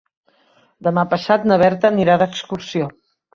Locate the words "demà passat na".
0.87-1.59